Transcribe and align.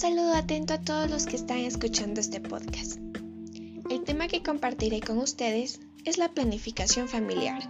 saludo 0.00 0.34
atento 0.34 0.72
a 0.72 0.80
todos 0.80 1.10
los 1.10 1.26
que 1.26 1.36
están 1.36 1.58
escuchando 1.58 2.22
este 2.22 2.40
podcast. 2.40 2.98
El 3.90 4.02
tema 4.04 4.28
que 4.28 4.42
compartiré 4.42 5.00
con 5.00 5.18
ustedes 5.18 5.78
es 6.06 6.16
la 6.16 6.30
planificación 6.30 7.06
familiar. 7.06 7.60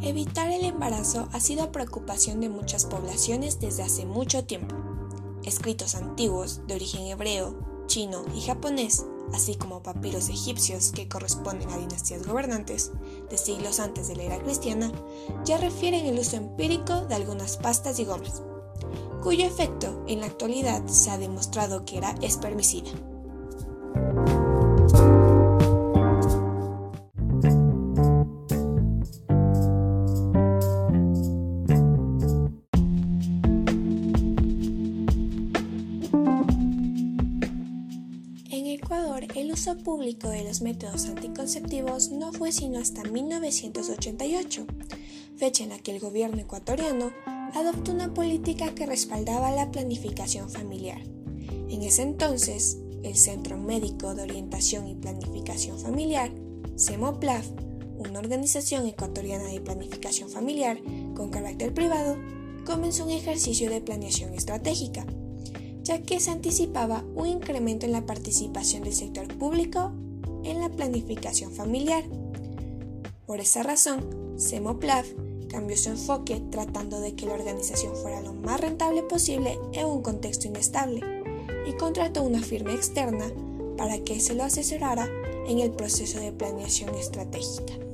Evitar 0.00 0.50
el 0.50 0.64
embarazo 0.64 1.28
ha 1.32 1.40
sido 1.40 1.70
preocupación 1.72 2.40
de 2.40 2.48
muchas 2.48 2.86
poblaciones 2.86 3.60
desde 3.60 3.82
hace 3.82 4.06
mucho 4.06 4.44
tiempo. 4.44 4.89
Escritos 5.50 5.96
antiguos 5.96 6.60
de 6.68 6.76
origen 6.76 7.08
hebreo, 7.08 7.58
chino 7.88 8.22
y 8.36 8.40
japonés, 8.40 9.04
así 9.34 9.56
como 9.56 9.82
papiros 9.82 10.28
egipcios 10.28 10.92
que 10.92 11.08
corresponden 11.08 11.68
a 11.70 11.76
dinastías 11.76 12.24
gobernantes 12.24 12.92
de 13.28 13.36
siglos 13.36 13.80
antes 13.80 14.06
de 14.06 14.14
la 14.14 14.22
era 14.22 14.38
cristiana, 14.38 14.92
ya 15.44 15.58
refieren 15.58 16.06
el 16.06 16.20
uso 16.20 16.36
empírico 16.36 17.00
de 17.00 17.16
algunas 17.16 17.56
pastas 17.56 17.98
y 17.98 18.04
gomas, 18.04 18.44
cuyo 19.24 19.44
efecto 19.44 20.04
en 20.06 20.20
la 20.20 20.26
actualidad 20.26 20.86
se 20.86 21.10
ha 21.10 21.18
demostrado 21.18 21.84
que 21.84 21.98
era 21.98 22.14
espermicida. 22.22 22.92
Uso 39.60 39.76
público 39.76 40.30
de 40.30 40.42
los 40.42 40.62
métodos 40.62 41.04
anticonceptivos 41.04 42.10
no 42.12 42.32
fue 42.32 42.50
sino 42.50 42.78
hasta 42.78 43.04
1988, 43.04 44.64
fecha 45.36 45.64
en 45.64 45.68
la 45.68 45.78
que 45.78 45.94
el 45.94 46.00
gobierno 46.00 46.38
ecuatoriano 46.38 47.12
adoptó 47.52 47.92
una 47.92 48.14
política 48.14 48.74
que 48.74 48.86
respaldaba 48.86 49.50
la 49.50 49.70
planificación 49.70 50.48
familiar. 50.48 51.02
En 51.68 51.82
ese 51.82 52.00
entonces, 52.00 52.78
el 53.02 53.16
Centro 53.16 53.58
Médico 53.58 54.14
de 54.14 54.22
Orientación 54.22 54.88
y 54.88 54.94
Planificación 54.94 55.78
Familiar, 55.78 56.32
CEMOPLAF, 56.78 57.46
una 57.98 58.18
organización 58.18 58.86
ecuatoriana 58.86 59.44
de 59.44 59.60
planificación 59.60 60.30
familiar 60.30 60.80
con 61.14 61.28
carácter 61.28 61.74
privado, 61.74 62.16
comenzó 62.64 63.04
un 63.04 63.10
ejercicio 63.10 63.68
de 63.68 63.82
planeación 63.82 64.32
estratégica 64.32 65.04
ya 65.90 66.02
que 66.02 66.20
se 66.20 66.30
anticipaba 66.30 67.02
un 67.16 67.26
incremento 67.26 67.84
en 67.84 67.90
la 67.90 68.06
participación 68.06 68.84
del 68.84 68.94
sector 68.94 69.26
público 69.26 69.90
en 70.44 70.60
la 70.60 70.68
planificación 70.68 71.50
familiar. 71.50 72.04
Por 73.26 73.40
esa 73.40 73.64
razón, 73.64 74.36
Semoplaf 74.36 75.08
cambió 75.48 75.76
su 75.76 75.88
enfoque 75.88 76.40
tratando 76.52 77.00
de 77.00 77.16
que 77.16 77.26
la 77.26 77.34
organización 77.34 77.96
fuera 77.96 78.20
lo 78.20 78.34
más 78.34 78.60
rentable 78.60 79.02
posible 79.02 79.58
en 79.72 79.86
un 79.86 80.00
contexto 80.00 80.46
inestable 80.46 81.00
y 81.66 81.72
contrató 81.72 82.22
una 82.22 82.40
firma 82.40 82.72
externa 82.72 83.26
para 83.76 83.98
que 83.98 84.20
se 84.20 84.34
lo 84.34 84.44
asesorara 84.44 85.08
en 85.48 85.58
el 85.58 85.72
proceso 85.72 86.20
de 86.20 86.30
planeación 86.30 86.94
estratégica. 86.94 87.89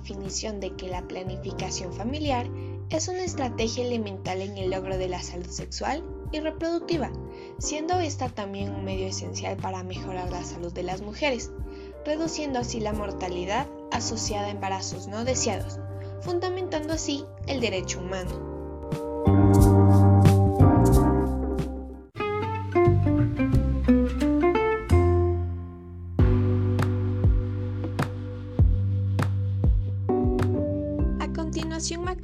Definición 0.00 0.60
de 0.60 0.74
que 0.74 0.88
la 0.88 1.06
planificación 1.06 1.92
familiar 1.92 2.48
es 2.90 3.08
una 3.08 3.22
estrategia 3.22 3.84
elemental 3.84 4.40
en 4.40 4.58
el 4.58 4.70
logro 4.70 4.98
de 4.98 5.08
la 5.08 5.22
salud 5.22 5.46
sexual 5.46 6.02
y 6.32 6.40
reproductiva, 6.40 7.12
siendo 7.58 7.98
esta 8.00 8.28
también 8.28 8.74
un 8.74 8.84
medio 8.84 9.06
esencial 9.06 9.56
para 9.56 9.84
mejorar 9.84 10.30
la 10.30 10.42
salud 10.42 10.72
de 10.72 10.82
las 10.82 11.02
mujeres, 11.02 11.50
reduciendo 12.04 12.58
así 12.58 12.80
la 12.80 12.92
mortalidad 12.92 13.68
asociada 13.92 14.46
a 14.46 14.50
embarazos 14.50 15.06
no 15.06 15.24
deseados, 15.24 15.78
fundamentando 16.22 16.94
así 16.94 17.24
el 17.46 17.60
derecho 17.60 18.00
humano. 18.00 18.49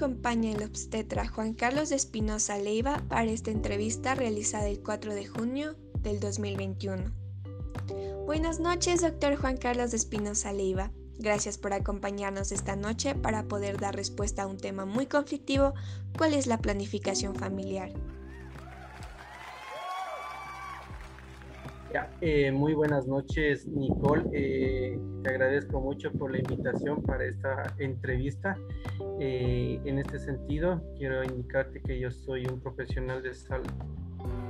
Acompaña 0.07 0.53
el 0.53 0.63
obstetra 0.63 1.27
Juan 1.27 1.53
Carlos 1.53 1.91
Espinosa 1.91 2.57
Leiva 2.59 3.03
para 3.09 3.25
esta 3.25 3.51
entrevista 3.51 4.15
realizada 4.15 4.69
el 4.69 4.79
4 4.79 5.13
de 5.15 5.27
junio 5.27 5.75
del 5.99 6.21
2021. 6.21 7.13
Buenas 8.25 8.61
noches, 8.61 9.01
doctor 9.01 9.35
Juan 9.35 9.57
Carlos 9.57 9.95
Espinosa 9.95 10.53
Leiva. 10.53 10.93
Gracias 11.19 11.59
por 11.59 11.73
acompañarnos 11.73 12.53
esta 12.53 12.77
noche 12.77 13.17
para 13.17 13.49
poder 13.49 13.81
dar 13.81 13.97
respuesta 13.97 14.45
a 14.45 14.47
un 14.47 14.59
tema 14.59 14.85
muy 14.85 15.07
conflictivo, 15.07 15.75
¿cuál 16.17 16.35
es 16.35 16.47
la 16.47 16.59
planificación 16.59 17.35
familiar? 17.35 17.93
Eh, 22.21 22.51
muy 22.53 22.75
buenas 22.75 23.07
noches, 23.07 23.67
Nicole. 23.67 24.25
Eh, 24.33 24.99
te 25.23 25.31
agradezco 25.31 25.81
mucho 25.81 26.13
por 26.13 26.31
la 26.31 26.39
invitación 26.39 27.03
para 27.03 27.25
esta 27.25 27.75
entrevista. 27.79 28.57
Eh, 29.21 29.81
en 29.85 29.99
este 29.99 30.19
sentido, 30.19 30.83
quiero 30.97 31.25
indicarte 31.25 31.81
que 31.81 31.99
yo 31.99 32.11
soy 32.11 32.47
un 32.47 32.61
profesional 32.61 33.23
de, 33.23 33.33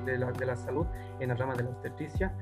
de, 0.04 0.18
la, 0.18 0.32
de 0.32 0.46
la 0.46 0.56
salud 0.56 0.86
en 1.20 1.28
la 1.28 1.34
rama 1.34 1.54
de 1.54 1.64
la 1.64 1.70
obstetricia. 1.70 2.34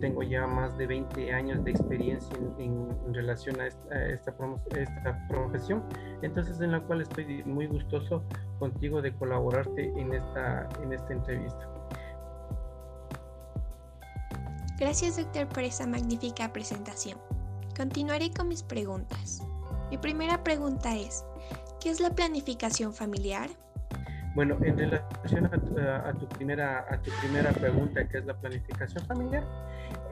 tengo 0.00 0.22
ya 0.22 0.46
más 0.46 0.76
de 0.76 0.86
20 0.86 1.32
años 1.32 1.64
de 1.64 1.70
experiencia 1.70 2.36
en, 2.58 2.92
relación 3.14 3.60
a 3.60 3.66
esta, 3.66 4.06
esta, 4.06 4.34
esta, 4.76 5.28
profesión, 5.28 5.84
entonces 6.22 6.60
en 6.60 6.72
la 6.72 6.80
cual 6.80 7.02
estoy 7.02 7.44
muy 7.44 7.66
gustoso 7.66 8.24
contigo 8.58 9.02
de 9.02 9.12
colaborarte 9.12 9.92
en 9.96 10.14
esta, 10.14 10.68
en 10.82 10.92
esta 10.92 11.12
entrevista. 11.12 11.71
Gracias 14.82 15.16
doctor 15.16 15.46
por 15.46 15.62
esa 15.62 15.86
magnífica 15.86 16.52
presentación. 16.52 17.16
Continuaré 17.76 18.32
con 18.32 18.48
mis 18.48 18.64
preguntas. 18.64 19.40
Mi 19.92 19.96
primera 19.96 20.42
pregunta 20.42 20.96
es, 20.96 21.24
¿qué 21.80 21.90
es 21.90 22.00
la 22.00 22.10
planificación 22.10 22.92
familiar? 22.92 23.48
Bueno, 24.34 24.58
en 24.64 24.76
relación 24.76 25.46
a 25.46 25.50
tu, 25.50 26.28
primera, 26.30 26.84
a 26.90 27.00
tu 27.00 27.12
primera 27.20 27.52
pregunta, 27.52 28.08
¿qué 28.08 28.18
es 28.18 28.26
la 28.26 28.34
planificación 28.34 29.06
familiar? 29.06 29.44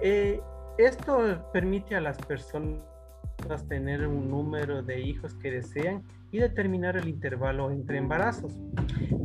Eh, 0.04 0.40
esto 0.78 1.50
permite 1.52 1.96
a 1.96 2.00
las 2.00 2.16
personas 2.18 2.80
tener 3.68 4.06
un 4.06 4.30
número 4.30 4.84
de 4.84 5.00
hijos 5.00 5.34
que 5.34 5.50
desean 5.50 6.04
y 6.30 6.38
determinar 6.38 6.96
el 6.96 7.08
intervalo 7.08 7.72
entre 7.72 7.98
embarazos, 7.98 8.56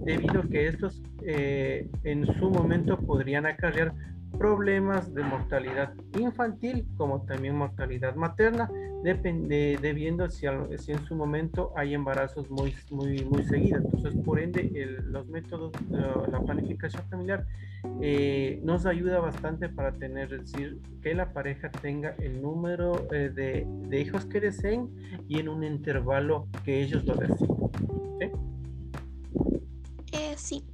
debido 0.05 0.39
a 0.39 0.47
que 0.47 0.69
estos 0.69 1.03
eh, 1.21 1.87
en 2.03 2.25
su 2.39 2.49
momento 2.49 2.97
podrían 2.97 3.45
acarrear 3.45 3.93
problemas 4.37 5.13
de 5.13 5.23
mortalidad 5.23 5.93
infantil 6.17 6.85
como 6.97 7.21
también 7.21 7.55
mortalidad 7.55 8.15
materna, 8.15 8.69
depende, 9.03 9.77
debiendo 9.81 10.29
si, 10.29 10.47
si, 10.77 10.91
en 10.91 11.05
su 11.05 11.15
momento 11.15 11.71
hay 11.75 11.93
embarazos 11.93 12.49
muy, 12.49 12.73
muy, 12.89 13.23
muy 13.25 13.43
seguidos. 13.43 13.83
Entonces, 13.85 14.15
por 14.23 14.39
ende, 14.39 14.63
los 15.05 15.27
métodos, 15.27 15.71
la 15.89 16.39
planificación 16.39 17.03
familiar 17.09 17.45
eh, 18.01 18.59
nos 18.63 18.85
ayuda 18.85 19.19
bastante 19.19 19.69
para 19.69 19.93
tener, 19.93 20.29
decir, 20.29 20.79
que 21.01 21.13
la 21.13 21.31
pareja 21.31 21.69
tenga 21.69 22.15
el 22.19 22.41
número 22.41 23.07
eh, 23.11 23.29
de, 23.29 23.65
de, 23.67 24.01
hijos 24.01 24.25
que 24.25 24.39
deseen 24.39 24.89
y 25.27 25.39
en 25.39 25.49
un 25.49 25.63
intervalo 25.63 26.47
que 26.63 26.81
ellos 26.81 27.05
lo 27.05 27.15
deseen. 27.15 27.49
Eh, 30.11 30.33
sí. 30.35 30.65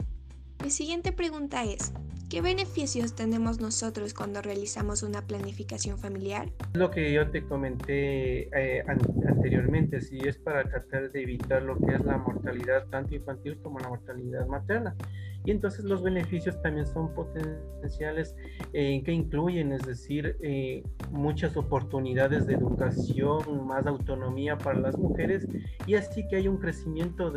Mi 0.63 0.69
siguiente 0.69 1.11
pregunta 1.11 1.63
es, 1.63 1.91
¿Qué 2.31 2.39
beneficios 2.39 3.13
tenemos 3.13 3.59
nosotros 3.59 4.13
cuando 4.13 4.41
realizamos 4.41 5.03
una 5.03 5.21
planificación 5.21 5.97
familiar? 5.97 6.49
Lo 6.75 6.89
que 6.89 7.11
yo 7.11 7.29
te 7.29 7.43
comenté 7.43 8.47
eh, 8.57 8.85
anteriormente, 8.87 9.99
si 9.99 10.17
es 10.19 10.37
para 10.37 10.63
tratar 10.63 11.11
de 11.11 11.23
evitar 11.23 11.61
lo 11.61 11.77
que 11.77 11.93
es 11.93 12.05
la 12.05 12.17
mortalidad 12.17 12.87
tanto 12.87 13.15
infantil 13.15 13.57
como 13.61 13.79
la 13.79 13.89
mortalidad 13.89 14.47
materna. 14.47 14.95
Y 15.43 15.51
entonces 15.51 15.83
los 15.83 16.03
beneficios 16.03 16.61
también 16.61 16.87
son 16.87 17.13
potenciales 17.13 18.33
eh, 18.71 19.03
que 19.03 19.11
incluyen, 19.11 19.73
es 19.73 19.81
decir, 19.81 20.37
eh, 20.41 20.83
muchas 21.11 21.57
oportunidades 21.57 22.47
de 22.47 22.53
educación, 22.53 23.67
más 23.67 23.85
autonomía 23.87 24.57
para 24.57 24.79
las 24.79 24.97
mujeres 24.97 25.45
y 25.85 25.95
así 25.95 26.25
que 26.29 26.37
hay 26.37 26.47
un 26.47 26.59
crecimiento 26.59 27.33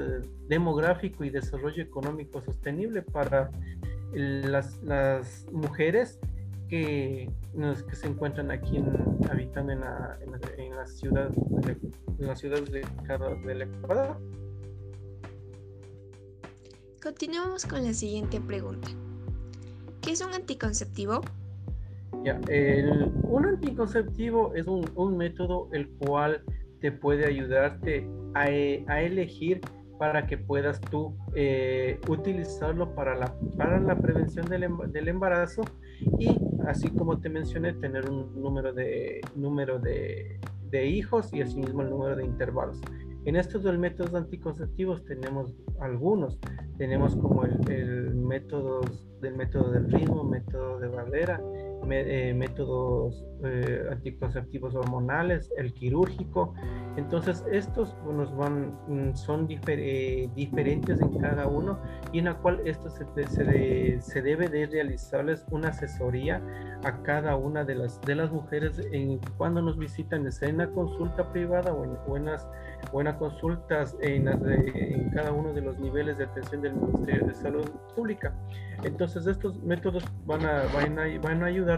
demográfico 0.47 1.25
y 1.25 1.31
desarrollo 1.31 1.83
económico 1.83 2.41
sostenible 2.41 3.03
para 3.03 3.51
las, 4.15 4.83
las 4.83 5.47
mujeres 5.53 6.19
que, 6.69 7.31
que, 7.89 7.97
se 7.97 8.07
encuentran 8.07 8.51
aquí 8.51 8.77
en, 8.77 8.87
habitando 9.31 9.73
en 9.73 9.81
la, 9.81 10.19
en, 10.57 10.77
la 10.77 10.87
ciudad 10.87 11.31
de, 11.31 11.77
en 12.19 12.27
las 12.27 12.41
ciudades 12.41 12.71
de, 12.71 12.87
del 13.47 13.63
Ecuador. 13.63 14.17
Continuamos 17.03 17.67
con 17.67 17.85
la 17.85 17.93
siguiente 17.93 18.41
pregunta. 18.41 18.89
¿Qué 20.01 20.13
es 20.13 20.21
un 20.21 20.33
anticonceptivo? 20.33 21.21
Ya, 22.25 22.41
el, 22.49 23.13
un 23.25 23.47
anticonceptivo 23.47 24.55
es 24.55 24.67
un, 24.67 24.91
un, 24.95 25.17
método 25.17 25.69
el 25.73 25.89
cual 25.91 26.43
te 26.81 26.93
puede 26.93 27.27
ayudarte 27.27 28.09
a, 28.35 28.45
a 28.45 29.03
elegir 29.03 29.61
para 30.05 30.27
que 30.27 30.37
puedas 30.37 30.83
tú 30.83 31.17
eh, 31.35 31.99
utilizarlo 32.09 32.95
para 32.95 33.15
la, 33.17 33.35
para 33.57 33.81
la 33.81 33.97
prevención 33.97 34.45
del, 34.51 34.67
del, 34.89 35.09
embarazo 35.09 35.63
y 36.19 36.29
así 36.67 36.91
como 36.91 37.21
te 37.21 37.31
mencioné 37.31 37.73
tener 37.73 38.11
un 38.11 38.39
número 38.39 38.75
de 38.75 39.23
número 39.35 39.79
de, 39.79 40.39
de 40.69 40.87
hijos 40.89 41.33
y 41.33 41.41
asimismo 41.41 41.81
el 41.81 41.89
número 41.89 42.17
de 42.17 42.25
intervalos. 42.27 42.83
En 43.25 43.37
estos 43.37 43.63
dos 43.63 43.79
métodos 43.79 44.15
anticonceptivos 44.15 45.03
tenemos 45.07 45.55
algunos. 45.81 46.39
Tenemos 46.77 47.17
como 47.17 47.47
el, 47.47 47.59
el 47.71 48.15
método 48.15 48.83
del 49.23 49.35
método 49.37 49.71
del 49.71 49.91
ritmo, 49.91 50.23
método 50.23 50.81
de 50.81 50.89
barrera, 50.89 51.41
eh, 51.91 52.35
métodos 52.35 53.25
eh, 53.45 53.87
anticonceptivos 53.91 54.75
hormonales, 54.75 55.51
el 55.57 55.73
quirúrgico. 55.75 56.55
Entonces, 56.97 57.45
estos 57.51 57.97
nos 58.05 58.35
van, 58.37 58.79
mm, 58.89 59.15
son 59.15 59.49
eh, 59.51 60.31
diferentes 60.35 61.01
en 61.01 61.19
cada 61.19 61.47
uno 61.47 61.79
y 62.13 62.21
en 62.21 62.27
la 62.27 62.35
cual 62.35 62.61
esto 62.65 62.89
se, 62.91 63.05
se, 63.27 64.01
se, 64.01 64.23
debe 64.23 64.49
de 64.49 64.67
realizarles 64.67 65.45
una 65.51 65.69
asesoría 65.69 66.43
a 66.85 67.03
cada 67.03 67.37
una 67.37 67.65
de 67.65 67.75
las, 67.75 68.01
de 68.03 68.15
las 68.15 68.31
mujeres 68.31 68.81
en, 68.93 69.19
cuando 69.37 69.61
nos 69.61 69.79
visitan, 69.79 70.27
en 70.27 70.55
una 70.55 70.71
consulta 70.71 71.33
privada 71.33 71.73
o 71.73 71.85
en, 71.85 71.97
buenas 72.07 72.47
buenas 72.93 73.17
consultas 73.17 73.97
en, 74.01 74.29
en 74.29 75.11
cada 75.11 75.33
uno 75.33 75.53
de 75.53 75.63
los 75.63 75.79
niveles 75.79 76.19
de 76.19 76.25
atención 76.25 76.63
del 76.63 76.75
Ministerio 76.75 77.27
de 77.27 77.35
Salud 77.35 77.69
Pública. 77.95 78.35
Entonces, 78.83 79.27
estos 79.27 79.63
métodos 79.63 80.05
van 80.27 80.45
a, 80.45 80.65
van 80.75 80.99
a, 80.99 81.05
van 81.21 81.43
a 81.43 81.47
ayudar 81.47 81.74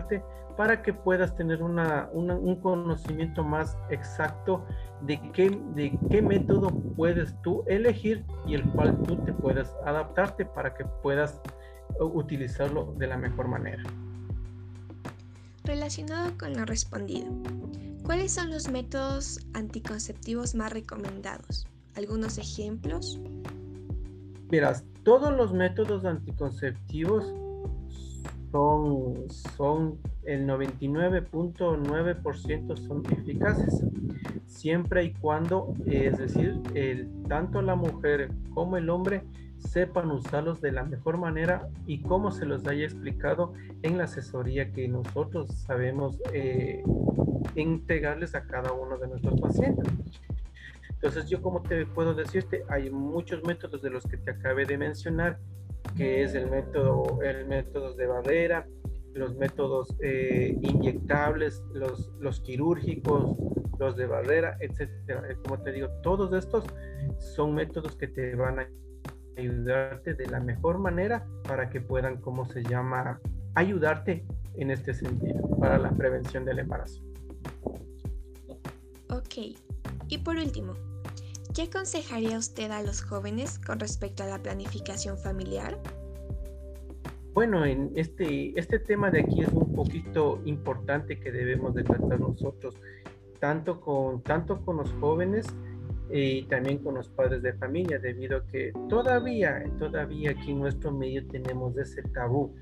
para 0.56 0.82
que 0.82 0.92
puedas 0.92 1.34
tener 1.36 1.62
una, 1.62 2.08
un 2.12 2.56
conocimiento 2.60 3.44
más 3.44 3.76
exacto 3.90 4.64
de 5.02 5.20
qué, 5.32 5.50
de 5.74 5.98
qué 6.10 6.22
método 6.22 6.70
puedes 6.96 7.34
tú 7.42 7.62
elegir 7.66 8.24
y 8.46 8.54
el 8.54 8.64
cual 8.70 8.96
tú 9.02 9.16
te 9.24 9.32
puedas 9.32 9.74
adaptarte 9.84 10.46
para 10.46 10.74
que 10.74 10.84
puedas 11.02 11.40
utilizarlo 12.00 12.94
de 12.96 13.06
la 13.06 13.18
mejor 13.18 13.48
manera. 13.48 13.82
Relacionado 15.64 16.32
con 16.38 16.56
lo 16.56 16.64
respondido, 16.64 17.30
¿cuáles 18.04 18.32
son 18.32 18.50
los 18.50 18.70
métodos 18.70 19.40
anticonceptivos 19.52 20.54
más 20.54 20.72
recomendados? 20.72 21.66
¿Algunos 21.96 22.38
ejemplos? 22.38 23.20
Verás, 24.48 24.84
todos 25.02 25.36
los 25.36 25.52
métodos 25.52 26.04
anticonceptivos 26.04 27.34
son, 28.50 29.30
son 29.56 29.98
el 30.24 30.46
99.9% 30.46 32.76
son 32.76 33.02
eficaces, 33.12 33.84
siempre 34.46 35.04
y 35.04 35.14
cuando, 35.14 35.72
es 35.86 36.18
decir, 36.18 36.60
el, 36.74 37.08
tanto 37.28 37.62
la 37.62 37.76
mujer 37.76 38.30
como 38.52 38.76
el 38.76 38.90
hombre 38.90 39.22
sepan 39.58 40.10
usarlos 40.10 40.60
de 40.60 40.72
la 40.72 40.84
mejor 40.84 41.18
manera 41.18 41.68
y 41.86 42.00
como 42.00 42.30
se 42.30 42.46
los 42.46 42.66
haya 42.66 42.84
explicado 42.84 43.52
en 43.82 43.98
la 43.98 44.04
asesoría 44.04 44.72
que 44.72 44.88
nosotros 44.88 45.50
sabemos 45.66 46.18
eh, 46.32 46.82
entregarles 47.54 48.34
a 48.34 48.44
cada 48.44 48.72
uno 48.72 48.98
de 48.98 49.08
nuestros 49.08 49.40
pacientes. 49.40 49.86
Entonces 50.90 51.28
yo 51.28 51.42
como 51.42 51.62
te 51.62 51.86
puedo 51.86 52.14
decirte, 52.14 52.64
hay 52.68 52.90
muchos 52.90 53.42
métodos 53.44 53.82
de 53.82 53.90
los 53.90 54.06
que 54.06 54.16
te 54.16 54.30
acabé 54.30 54.64
de 54.64 54.78
mencionar 54.78 55.38
que 55.96 56.22
es 56.22 56.34
el 56.34 56.50
método, 56.50 57.22
el 57.22 57.46
método 57.46 57.94
de 57.94 58.06
barrera, 58.06 58.66
los 59.14 59.34
métodos 59.36 59.96
eh, 60.00 60.56
inyectables, 60.60 61.62
los, 61.72 62.12
los 62.20 62.40
quirúrgicos, 62.40 63.36
los 63.78 63.96
de 63.96 64.06
barrera, 64.06 64.56
etcétera. 64.60 65.22
Eh, 65.30 65.36
como 65.42 65.62
te 65.62 65.72
digo, 65.72 65.88
todos 66.02 66.32
estos 66.32 66.64
son 67.18 67.54
métodos 67.54 67.96
que 67.96 68.08
te 68.08 68.34
van 68.34 68.60
a 68.60 68.68
ayudarte 69.36 70.14
de 70.14 70.26
la 70.26 70.40
mejor 70.40 70.78
manera 70.78 71.26
para 71.46 71.68
que 71.70 71.80
puedan, 71.80 72.20
como 72.20 72.46
se 72.46 72.62
llama, 72.62 73.20
ayudarte 73.54 74.24
en 74.54 74.70
este 74.70 74.94
sentido 74.94 75.48
para 75.58 75.78
la 75.78 75.90
prevención 75.90 76.44
del 76.44 76.58
embarazo. 76.60 77.02
Ok. 79.10 79.56
Y 80.08 80.18
por 80.18 80.36
último, 80.36 80.74
¿Qué 81.56 81.62
aconsejaría 81.62 82.36
usted 82.36 82.70
a 82.70 82.82
los 82.82 83.00
jóvenes 83.00 83.58
con 83.58 83.80
respecto 83.80 84.22
a 84.22 84.26
la 84.26 84.38
planificación 84.42 85.16
familiar? 85.16 85.78
Bueno, 87.32 87.64
en 87.64 87.92
este, 87.94 88.52
este 88.60 88.78
tema 88.78 89.10
de 89.10 89.20
aquí 89.20 89.40
es 89.40 89.48
un 89.48 89.72
poquito 89.72 90.42
importante 90.44 91.18
que 91.18 91.32
debemos 91.32 91.74
de 91.74 91.82
tratar 91.82 92.20
nosotros, 92.20 92.74
tanto 93.40 93.80
con, 93.80 94.22
tanto 94.22 94.60
con 94.66 94.76
los 94.76 94.92
jóvenes 95.00 95.46
y 96.10 96.42
también 96.42 96.76
con 96.76 96.96
los 96.96 97.08
padres 97.08 97.40
de 97.40 97.54
familia, 97.54 97.98
debido 97.98 98.36
a 98.36 98.46
que 98.48 98.74
todavía, 98.90 99.64
todavía 99.78 100.32
aquí 100.32 100.50
en 100.50 100.58
nuestro 100.58 100.92
medio 100.92 101.26
tenemos 101.26 101.74
ese 101.78 102.02
tabú 102.02 102.54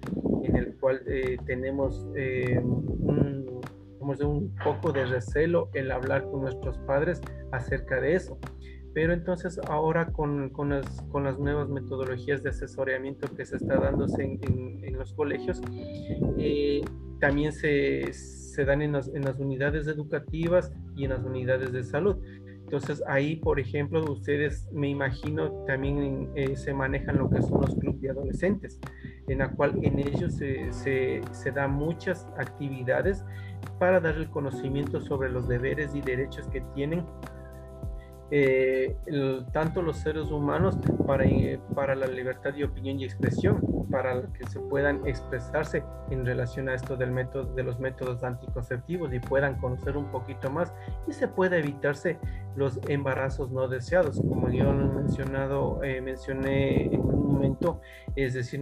en 0.44 0.55
el 0.55 0.73
cual 0.76 1.02
eh, 1.08 1.37
tenemos 1.47 2.06
eh, 2.14 2.61
un, 2.61 3.61
un 3.99 4.55
poco 4.62 4.93
de 4.93 5.05
recelo 5.05 5.69
el 5.75 5.90
hablar 5.90 6.31
con 6.31 6.43
nuestros 6.43 6.79
padres 6.79 7.20
acerca 7.50 8.00
de 8.00 8.14
eso. 8.14 8.38
Pero 8.94 9.12
entonces 9.12 9.61
ahora 9.69 10.06
con, 10.12 10.50
con, 10.50 10.70
las, 10.70 11.02
con 11.11 11.25
las 11.25 11.38
nuevas 11.38 11.69
metodologías 11.69 12.44
de 12.44 12.50
asesoramiento 12.50 13.29
que 13.35 13.44
se 13.44 13.56
está 13.56 13.76
dándose 13.76 14.23
en, 14.23 14.85
en, 14.85 14.96
los 14.96 15.12
colegios, 15.14 15.61
eh, 16.38 16.81
también 17.19 17.52
se, 17.52 18.12
se 18.12 18.64
dan 18.64 18.82
en 18.82 18.93
las, 18.93 19.08
en 19.08 19.23
las, 19.23 19.41
unidades 19.41 19.88
educativas 19.88 20.73
y 20.94 21.05
en 21.05 21.11
las 21.11 21.25
unidades 21.25 21.73
de 21.73 21.82
salud. 21.82 22.17
Entonces 22.46 23.02
ahí, 23.09 23.37
por 23.37 23.59
ejemplo, 23.59 24.04
ustedes 24.11 24.69
me 24.73 24.88
imagino 24.88 25.50
también 25.66 26.30
eh, 26.37 26.57
se 26.57 26.73
manejan 26.73 27.19
lo 27.19 27.28
que 27.28 27.42
son 27.42 27.62
los 27.62 27.75
clubes 27.75 28.00
de 28.00 28.11
adolescentes, 28.11 28.80
en 29.26 29.38
la 29.38 29.50
cual 29.50 29.76
en 29.83 29.99
ellos 29.99 30.35
se, 30.35 30.73
se, 30.73 31.21
se 31.33 31.50
dan 31.50 31.73
muchas 31.73 32.26
actividades 32.38 33.25
para 33.80 34.00
dar 34.00 34.14
el 34.14 34.30
conocimiento 34.30 35.00
sobre 35.00 35.30
los 35.30 35.49
deberes 35.49 35.95
y 35.95 36.00
derechos 36.00 36.47
que 36.49 36.61
tienen 36.75 37.04
eh, 38.37 38.97
tanto 39.53 39.81
los 39.81 39.99
seres 39.99 40.33
humanos 40.33 40.76
para, 41.07 41.25
eh, 41.25 41.61
para 41.73 41.95
la 41.95 42.09
libertad 42.09 42.53
de 42.53 42.64
opinión 42.64 42.99
y 42.99 43.05
expresión, 43.05 43.61
para 43.93 44.23
que 44.33 44.45
se 44.49 44.59
puedan 44.59 45.07
expresarse 45.07 45.85
en 46.11 46.26
relación 46.26 46.69
a 46.69 46.75
esto 46.75 46.97
del 46.97 47.14
de 47.14 47.62
los 47.62 47.79
métodos 47.79 48.25
anticonceptivos 48.25 49.14
y 49.14 49.21
puedan 49.21 49.57
conocer 49.61 49.97
un 49.97 50.11
poquito 50.11 50.50
más 50.50 50.75
y 51.07 51.12
se 51.12 51.29
pueda 51.29 51.59
evitarse 51.59 52.19
los 52.57 52.81
embarazos 52.88 53.53
no 53.53 53.69
deseados, 53.69 54.21
como 54.21 54.50
yo 54.50 54.64
lo 54.73 54.83
he 54.83 55.03
mencionado, 55.03 55.85
eh, 55.85 56.00
mencioné 56.00 56.87
en 56.87 57.03
un 57.03 57.35
momento, 57.35 57.81
es 58.17 58.35
decir, 58.35 58.61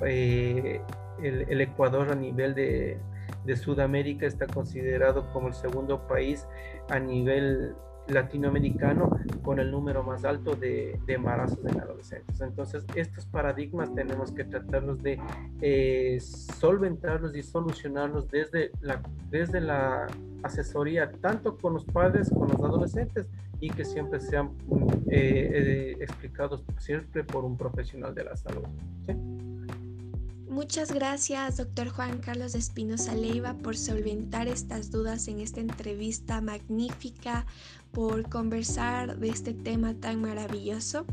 el, 0.00 0.80
el 1.22 1.60
Ecuador 1.60 2.10
a 2.10 2.14
nivel 2.14 2.54
de, 2.54 2.98
de 3.44 3.56
Sudamérica 3.56 4.24
está 4.24 4.46
considerado 4.46 5.30
como 5.34 5.48
el 5.48 5.54
segundo 5.54 6.06
país 6.06 6.46
a 6.88 6.98
nivel 6.98 7.74
latinoamericano 8.10 9.10
con 9.42 9.58
el 9.58 9.70
número 9.70 10.02
más 10.02 10.24
alto 10.24 10.54
de, 10.54 10.98
embarazos 11.06 11.58
en 11.64 11.80
adolescentes. 11.80 12.40
Entonces, 12.40 12.84
estos 12.94 13.26
paradigmas 13.26 13.92
tenemos 13.94 14.32
que 14.32 14.44
tratarlos 14.44 15.02
de 15.02 15.18
eh, 15.60 16.18
solventarlos 16.20 17.34
y 17.36 17.42
solucionarlos 17.42 18.28
desde 18.30 18.70
la, 18.80 19.02
desde 19.30 19.60
la 19.60 20.06
asesoría, 20.42 21.10
tanto 21.20 21.56
con 21.56 21.74
los 21.74 21.84
padres, 21.84 22.30
con 22.30 22.48
los 22.48 22.60
adolescentes, 22.60 23.26
y 23.60 23.70
que 23.70 23.84
siempre 23.84 24.20
sean 24.20 24.52
eh, 25.10 25.50
eh, 25.52 25.96
explicados 26.00 26.64
siempre 26.78 27.24
por 27.24 27.44
un 27.44 27.56
profesional 27.56 28.14
de 28.14 28.24
la 28.24 28.36
salud. 28.36 28.64
Muchas 30.50 30.92
gracias, 30.92 31.58
doctor 31.58 31.90
Juan 31.90 32.18
Carlos 32.18 32.56
Espinosa 32.56 33.14
Leiva, 33.14 33.54
por 33.54 33.76
solventar 33.76 34.48
estas 34.48 34.90
dudas 34.90 35.28
en 35.28 35.38
esta 35.38 35.60
entrevista 35.60 36.40
magnífica, 36.40 37.46
por 37.92 38.28
conversar 38.28 39.16
de 39.18 39.28
este 39.28 39.54
tema 39.54 39.94
tan 39.94 40.20
maravilloso. 40.20 41.06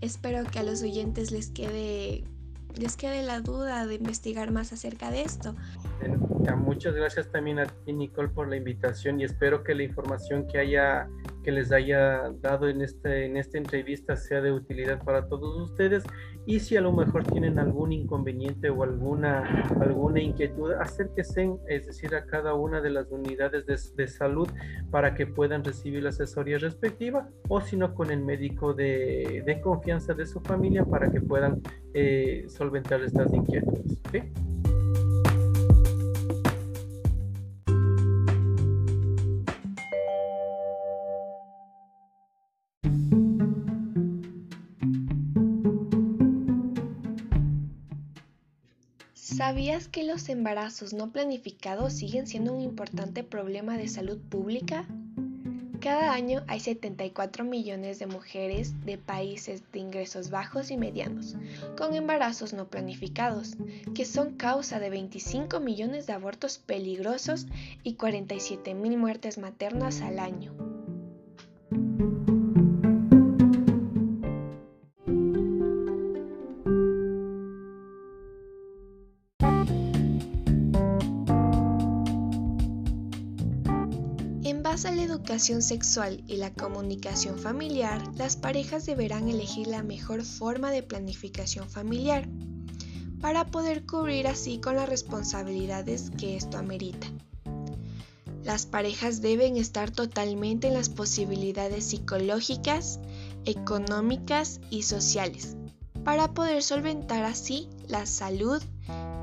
Espero 0.00 0.44
que 0.44 0.60
a 0.60 0.62
los 0.62 0.84
oyentes 0.84 1.32
les 1.32 1.50
quede, 1.50 2.22
les 2.76 2.96
quede 2.96 3.24
la 3.24 3.40
duda 3.40 3.88
de 3.88 3.96
investigar 3.96 4.52
más 4.52 4.72
acerca 4.72 5.10
de 5.10 5.22
esto. 5.22 5.56
Muchas 6.64 6.94
gracias 6.94 7.32
también 7.32 7.58
a 7.58 7.66
ti, 7.66 7.92
Nicole, 7.92 8.28
por 8.28 8.48
la 8.48 8.54
invitación 8.54 9.20
y 9.20 9.24
espero 9.24 9.64
que 9.64 9.74
la 9.74 9.82
información 9.82 10.46
que 10.46 10.58
haya 10.58 11.08
que 11.46 11.52
les 11.52 11.70
haya 11.70 12.32
dado 12.40 12.68
en, 12.68 12.82
este, 12.82 13.24
en 13.24 13.36
esta 13.36 13.56
entrevista 13.56 14.16
sea 14.16 14.40
de 14.40 14.50
utilidad 14.50 15.00
para 15.04 15.28
todos 15.28 15.70
ustedes 15.70 16.02
y 16.44 16.58
si 16.58 16.76
a 16.76 16.80
lo 16.80 16.90
mejor 16.90 17.22
tienen 17.22 17.60
algún 17.60 17.92
inconveniente 17.92 18.68
o 18.68 18.82
alguna, 18.82 19.62
alguna 19.80 20.20
inquietud, 20.20 20.72
acérquense, 20.72 21.52
es 21.68 21.86
decir, 21.86 22.16
a 22.16 22.26
cada 22.26 22.54
una 22.54 22.80
de 22.80 22.90
las 22.90 23.12
unidades 23.12 23.64
de, 23.64 24.08
salud 24.08 24.48
para 24.90 25.14
que 25.14 25.28
puedan 25.28 25.62
recibir 25.62 26.02
la 26.02 26.08
asesoría 26.08 26.58
respectiva 26.58 27.28
o 27.48 27.60
si 27.60 27.76
no 27.76 27.94
con 27.94 28.10
el 28.10 28.24
médico 28.24 28.74
de, 28.74 29.44
de 29.46 29.60
confianza 29.60 30.14
de 30.14 30.26
su 30.26 30.40
familia 30.40 30.84
para 30.84 31.12
que 31.12 31.20
puedan 31.20 31.62
eh, 31.94 32.44
solventar 32.48 33.02
estas 33.02 33.32
inquietudes. 33.32 34.00
¿Sabías 49.46 49.86
que 49.86 50.02
los 50.02 50.28
embarazos 50.28 50.92
no 50.92 51.12
planificados 51.12 51.92
siguen 51.92 52.26
siendo 52.26 52.52
un 52.52 52.62
importante 52.62 53.22
problema 53.22 53.76
de 53.76 53.86
salud 53.86 54.18
pública? 54.18 54.84
Cada 55.80 56.12
año 56.14 56.42
hay 56.48 56.58
74 56.58 57.44
millones 57.44 58.00
de 58.00 58.08
mujeres 58.08 58.84
de 58.84 58.98
países 58.98 59.62
de 59.70 59.78
ingresos 59.78 60.30
bajos 60.30 60.72
y 60.72 60.76
medianos 60.76 61.36
con 61.78 61.94
embarazos 61.94 62.54
no 62.54 62.66
planificados, 62.66 63.54
que 63.94 64.04
son 64.04 64.34
causa 64.34 64.80
de 64.80 64.90
25 64.90 65.60
millones 65.60 66.08
de 66.08 66.14
abortos 66.14 66.58
peligrosos 66.58 67.46
y 67.84 67.94
47 67.94 68.74
mil 68.74 68.98
muertes 68.98 69.38
maternas 69.38 70.00
al 70.00 70.18
año. 70.18 70.65
Educación 85.26 85.60
sexual 85.60 86.22
y 86.28 86.36
la 86.36 86.54
comunicación 86.54 87.36
familiar, 87.36 88.00
las 88.14 88.36
parejas 88.36 88.86
deberán 88.86 89.28
elegir 89.28 89.66
la 89.66 89.82
mejor 89.82 90.22
forma 90.22 90.70
de 90.70 90.84
planificación 90.84 91.68
familiar 91.68 92.28
para 93.20 93.44
poder 93.44 93.84
cubrir 93.86 94.28
así 94.28 94.60
con 94.60 94.76
las 94.76 94.88
responsabilidades 94.88 96.12
que 96.16 96.36
esto 96.36 96.58
amerita. 96.58 97.08
Las 98.44 98.66
parejas 98.66 99.20
deben 99.20 99.56
estar 99.56 99.90
totalmente 99.90 100.68
en 100.68 100.74
las 100.74 100.90
posibilidades 100.90 101.86
psicológicas, 101.86 103.00
económicas 103.46 104.60
y 104.70 104.82
sociales 104.82 105.56
para 106.04 106.34
poder 106.34 106.62
solventar 106.62 107.24
así 107.24 107.68
la 107.88 108.06
salud, 108.06 108.62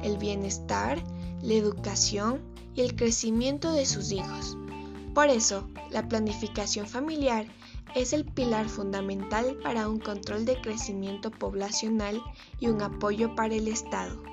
el 0.03 0.17
bienestar, 0.17 1.01
la 1.41 1.53
educación 1.53 2.41
y 2.75 2.81
el 2.81 2.97
crecimiento 2.97 3.71
de 3.71 3.85
sus 3.85 4.11
hijos. 4.11 4.57
Por 5.13 5.29
eso, 5.29 5.69
la 5.91 6.07
planificación 6.07 6.87
familiar 6.87 7.45
es 7.95 8.13
el 8.13 8.25
pilar 8.25 8.67
fundamental 8.67 9.57
para 9.63 9.87
un 9.87 9.99
control 9.99 10.45
de 10.45 10.59
crecimiento 10.59 11.29
poblacional 11.29 12.21
y 12.59 12.67
un 12.67 12.81
apoyo 12.81 13.35
para 13.35 13.53
el 13.53 13.67
Estado. 13.67 14.32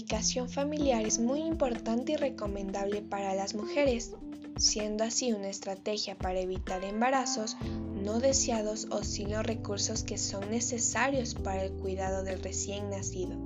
Planificación 0.00 0.48
familiar 0.48 1.04
es 1.04 1.18
muy 1.18 1.40
importante 1.40 2.12
y 2.12 2.16
recomendable 2.16 3.02
para 3.02 3.34
las 3.34 3.54
mujeres 3.54 4.12
siendo 4.56 5.04
así 5.04 5.34
una 5.34 5.50
estrategia 5.50 6.16
para 6.16 6.40
evitar 6.40 6.82
embarazos 6.84 7.58
no 8.02 8.18
deseados 8.18 8.86
o 8.90 9.04
sin 9.04 9.30
los 9.30 9.44
recursos 9.44 10.02
que 10.02 10.16
son 10.16 10.50
necesarios 10.50 11.34
para 11.34 11.64
el 11.64 11.72
cuidado 11.72 12.22
del 12.24 12.42
recién 12.42 12.88
nacido. 12.88 13.36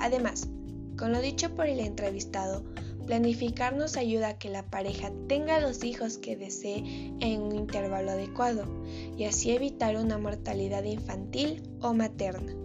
Además, 0.00 0.48
con 0.98 1.12
lo 1.12 1.20
dicho 1.20 1.54
por 1.54 1.66
el 1.66 1.78
entrevistado, 1.78 2.64
planificar 3.06 3.76
nos 3.76 3.96
ayuda 3.96 4.30
a 4.30 4.38
que 4.38 4.48
la 4.48 4.66
pareja 4.66 5.12
tenga 5.28 5.60
los 5.60 5.84
hijos 5.84 6.18
que 6.18 6.36
desee 6.36 7.12
en 7.20 7.42
un 7.42 7.54
intervalo 7.54 8.10
adecuado 8.10 8.64
y 9.16 9.24
así 9.24 9.52
evitar 9.52 9.96
una 9.96 10.18
mortalidad 10.18 10.82
infantil 10.82 11.62
o 11.80 11.94
materna. 11.94 12.61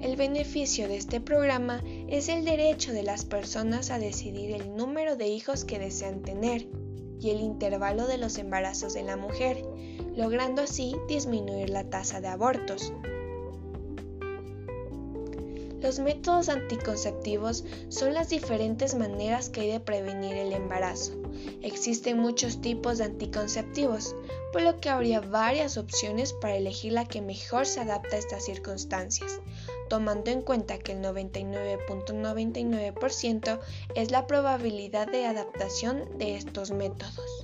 El 0.00 0.14
beneficio 0.14 0.86
de 0.86 0.96
este 0.96 1.20
programa 1.20 1.82
es 2.06 2.28
el 2.28 2.44
derecho 2.44 2.92
de 2.92 3.02
las 3.02 3.24
personas 3.24 3.90
a 3.90 3.98
decidir 3.98 4.52
el 4.52 4.76
número 4.76 5.16
de 5.16 5.26
hijos 5.26 5.64
que 5.64 5.80
desean 5.80 6.22
tener 6.22 6.68
y 7.20 7.30
el 7.30 7.40
intervalo 7.40 8.06
de 8.06 8.16
los 8.16 8.38
embarazos 8.38 8.94
de 8.94 9.02
la 9.02 9.16
mujer, 9.16 9.64
logrando 10.16 10.62
así 10.62 10.94
disminuir 11.08 11.70
la 11.70 11.82
tasa 11.90 12.20
de 12.20 12.28
abortos. 12.28 12.92
Los 15.80 16.00
métodos 16.00 16.48
anticonceptivos 16.48 17.64
son 17.88 18.12
las 18.12 18.28
diferentes 18.28 18.96
maneras 18.96 19.48
que 19.48 19.60
hay 19.60 19.72
de 19.72 19.80
prevenir 19.80 20.34
el 20.34 20.52
embarazo. 20.52 21.12
Existen 21.62 22.18
muchos 22.18 22.60
tipos 22.60 22.98
de 22.98 23.04
anticonceptivos, 23.04 24.16
por 24.52 24.62
lo 24.62 24.80
que 24.80 24.90
habría 24.90 25.20
varias 25.20 25.76
opciones 25.76 26.32
para 26.32 26.56
elegir 26.56 26.92
la 26.92 27.04
que 27.04 27.20
mejor 27.20 27.66
se 27.66 27.80
adapta 27.80 28.16
a 28.16 28.18
estas 28.18 28.44
circunstancias, 28.44 29.40
tomando 29.88 30.30
en 30.30 30.42
cuenta 30.42 30.78
que 30.78 30.92
el 30.92 31.02
99.99% 31.02 33.60
es 33.94 34.10
la 34.10 34.26
probabilidad 34.26 35.06
de 35.06 35.26
adaptación 35.26 36.18
de 36.18 36.36
estos 36.36 36.70
métodos. 36.70 37.37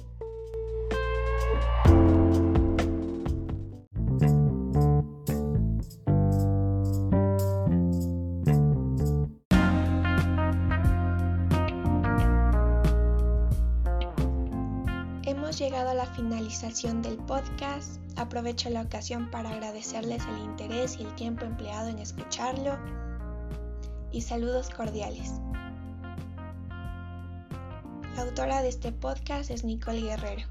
Llegado 15.51 15.91
a 15.91 15.95
la 15.95 16.07
finalización 16.07 17.03
del 17.03 17.17
podcast. 17.19 18.01
Aprovecho 18.17 18.71
la 18.71 18.83
ocasión 18.83 19.31
para 19.31 19.51
agradecerles 19.51 20.23
el 20.27 20.39
interés 20.45 20.97
y 20.99 21.03
el 21.05 21.15
tiempo 21.15 21.45
empleado 21.45 21.89
en 21.89 21.99
escucharlo. 21.99 22.79
Y 24.13 24.23
saludos 24.23 24.71
cordiales. 24.71 25.33
La 28.17 28.23
autora 28.23 28.63
de 28.63 28.69
este 28.69 28.93
podcast 28.93 29.51
es 29.51 29.65
Nicole 29.65 30.03
Guerrero. 30.03 30.47